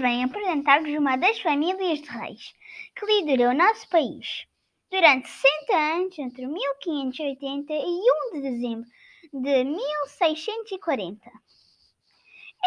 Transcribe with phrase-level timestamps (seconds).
[0.00, 2.54] Bem, apresentar-vos uma das famílias de reis
[2.94, 4.46] que liderou o nosso país
[4.88, 8.88] durante 60 anos, entre 1580 e 1 de dezembro
[9.32, 11.30] de 1640.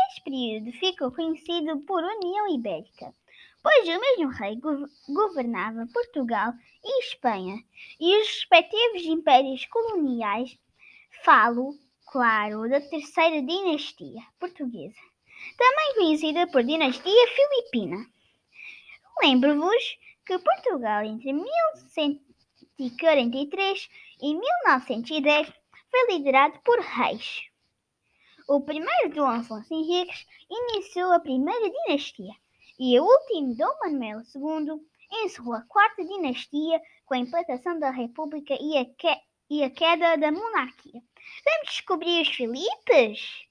[0.09, 3.13] Este período ficou conhecido por União Ibérica,
[3.63, 4.59] pois o mesmo rei
[5.07, 6.51] governava Portugal
[6.83, 7.63] e Espanha
[7.97, 10.59] e os respectivos impérios coloniais.
[11.23, 11.75] Falo,
[12.11, 15.10] claro, da terceira dinastia portuguesa,
[15.57, 17.97] também conhecida por dinastia filipina.
[19.21, 23.89] Lembro-vos que Portugal entre 1143
[24.21, 25.51] e 1910
[25.89, 27.41] foi liderado por reis.
[28.47, 32.33] O primeiro Dom Afonso Henriques iniciou a primeira dinastia
[32.79, 38.57] e o último Dom Manuel II encerrou a quarta dinastia com a implantação da República
[38.59, 39.15] e a, que
[39.49, 41.01] e a queda da monarquia.
[41.45, 43.45] Vamos descobrir os Filipes?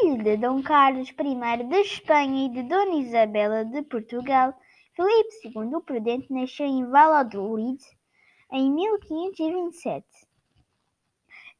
[0.00, 4.58] Filho de Dom Carlos I de Espanha e de Dona Isabela de Portugal,
[4.94, 7.78] Filipe II o Prudente nasceu em Valladolid
[8.50, 10.06] em 1527.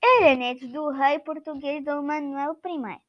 [0.02, 3.00] Era neto do rei português Dom Manuel I,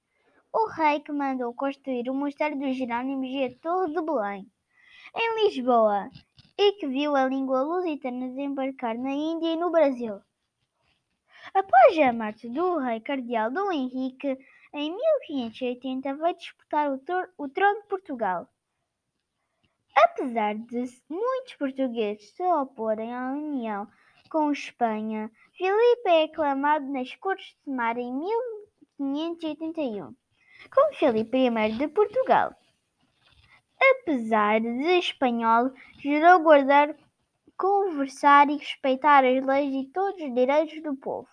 [0.51, 4.51] o rei que mandou construir o Mosteiro dos Jerônimos e a Torre de Belém,
[5.15, 6.09] em Lisboa,
[6.57, 10.19] e que viu a língua lusitana desembarcar na Índia e no Brasil.
[11.53, 14.37] Após a morte do rei cardeal Dom Henrique,
[14.73, 17.01] em 1580 vai disputar o,
[17.37, 18.47] o trono de Portugal.
[19.95, 23.87] Apesar de muitos portugueses se oporem à união
[24.29, 28.13] com Espanha, Filipe é aclamado nas Cortes de Mar em
[28.97, 30.15] 1581
[30.73, 32.55] como Filipe I de Portugal.
[33.79, 36.95] Apesar de espanhol, jurou guardar,
[37.57, 41.27] conversar e respeitar as leis e todos os direitos do povo.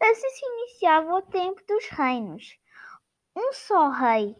[0.00, 2.58] Assim se iniciava o tempo dos reinos.
[3.36, 4.36] Um só rei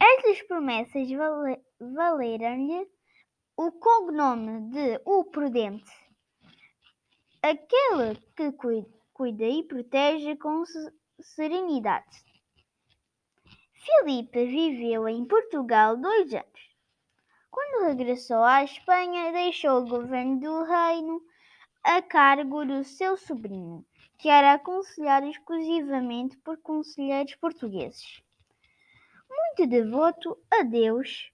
[0.00, 1.08] estas promessas
[1.80, 2.90] valeram-lhe
[3.56, 5.90] o cognome de o Prudente,
[7.40, 8.52] aquele que
[9.12, 10.64] cuida e protege com
[11.20, 12.24] serenidade.
[13.72, 16.74] Filipe viveu em Portugal dois anos.
[17.50, 21.22] Quando regressou à Espanha, deixou o governo do reino
[21.84, 23.86] a cargo do seu sobrinho,
[24.18, 28.24] que era aconselhado exclusivamente por conselheiros portugueses
[29.54, 31.30] muito devoto a Deus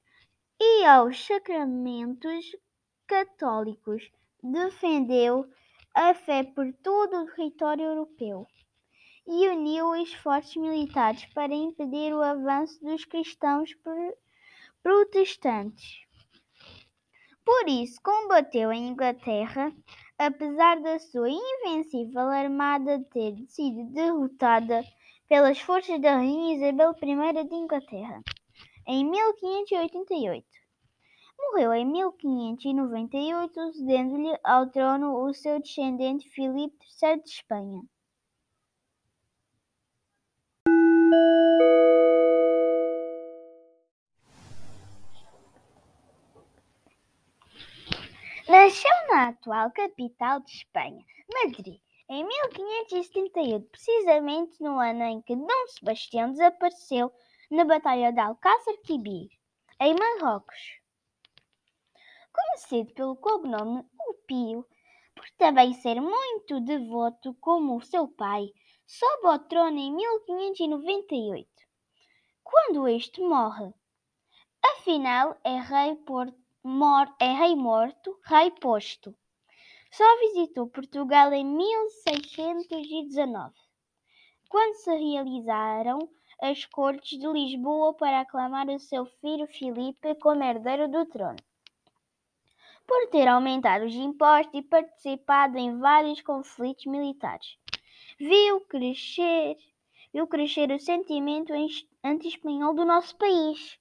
[0.60, 2.54] e aos sacramentos
[3.06, 4.10] católicos,
[4.42, 5.48] defendeu
[5.94, 8.46] a fé por todo o território europeu
[9.26, 13.70] e uniu esforços militares para impedir o avanço dos cristãos
[14.82, 16.06] protestantes.
[17.42, 19.72] Por isso, combateu a Inglaterra,
[20.20, 24.84] apesar da sua invencível armada ter sido derrotada
[25.26, 28.22] pelas forças da Rainha Isabel I de Inglaterra,
[28.86, 30.46] em 1588.
[31.38, 37.80] Morreu em 1598, cedendo-lhe ao trono o seu descendente Filipe III de Espanha.
[49.30, 57.12] Atual capital de Espanha, Madrid, em 1578, precisamente no ano em que Dom Sebastião desapareceu
[57.50, 59.28] na Batalha de Alcácer Quibir,
[59.80, 60.80] em Marrocos.
[62.32, 64.66] Conhecido pelo cognome O Pio,
[65.14, 68.52] por também ser muito devoto como o seu pai,
[68.86, 71.48] sobe ao trono em 1598,
[72.42, 73.72] quando este morre.
[74.62, 76.26] Afinal, é rei, por,
[76.62, 79.14] mor, é rei morto, rei posto.
[79.90, 83.52] Só visitou Portugal em 1619,
[84.48, 85.98] quando se realizaram
[86.40, 91.38] as Cortes de Lisboa para aclamar o seu filho Filipe como herdeiro do trono.
[92.86, 97.58] Por ter aumentado os impostos e participado em vários conflitos militares,
[98.18, 99.56] viu crescer,
[100.12, 101.52] viu crescer o sentimento
[102.02, 103.78] anti-espanhol do nosso país.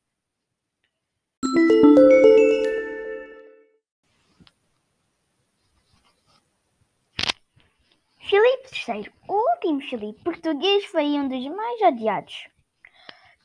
[8.30, 12.48] Filipe III, o último Filipe português, foi um dos mais odiados.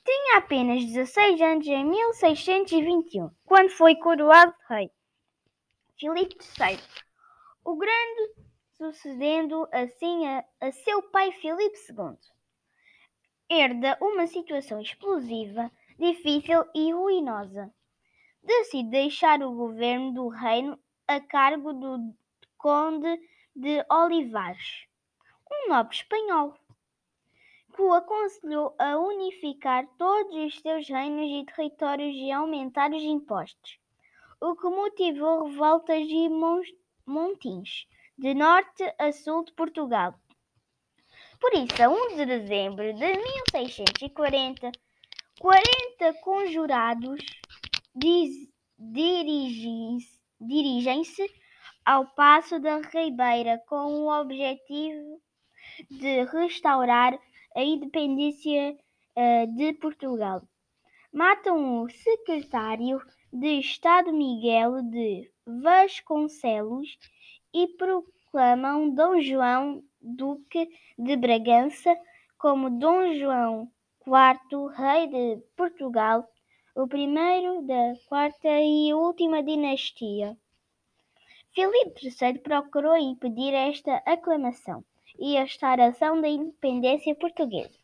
[0.04, 4.90] Tinha apenas 16 anos em 1621, quando foi coroado rei.
[5.98, 6.78] Filipe III,
[7.64, 8.34] o Grande,
[8.76, 12.18] sucedendo assim a, a seu pai Filipe II,
[13.48, 17.72] herda uma situação explosiva, difícil e ruinosa.
[18.42, 20.78] Decide deixar o governo do reino
[21.08, 22.14] a cargo do
[22.58, 23.18] conde
[23.56, 24.86] de Olivares,
[25.50, 26.54] um nobre espanhol,
[27.72, 33.78] que o aconselhou a unificar todos os seus reinos e territórios e aumentar os impostos,
[34.40, 36.28] o que motivou revoltas e
[37.06, 37.86] montins
[38.18, 40.14] de norte a sul de Portugal.
[41.40, 44.72] Por isso, a 1 de dezembro de 1640,
[45.38, 47.24] 40 conjurados
[50.40, 51.28] dirigem-se
[51.84, 55.20] ao Paço da Ribeira com o objetivo
[55.90, 57.18] de restaurar
[57.54, 58.74] a independência
[59.16, 60.42] uh, de Portugal.
[61.12, 63.00] Matam o secretário
[63.30, 66.98] de Estado Miguel de Vasconcelos
[67.52, 71.94] e proclamam Dom João Duque de Bragança
[72.38, 73.70] como Dom João
[74.06, 76.26] IV, rei de Portugal,
[76.74, 80.36] o primeiro da quarta e última dinastia.
[81.54, 84.84] Filipe III procurou impedir esta aclamação
[85.16, 87.78] e a restauração da independência portuguesa,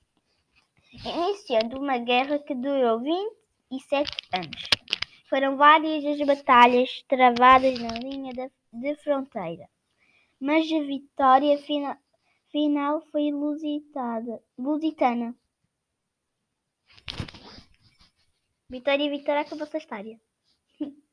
[0.93, 4.69] iniciando uma guerra que durou 27 anos.
[5.29, 8.33] Foram várias as batalhas travadas na linha
[8.73, 9.69] de fronteira,
[10.41, 11.97] mas a vitória final,
[12.51, 14.41] final foi lusitana.
[18.69, 20.21] Vitória e vitória acabou essa história.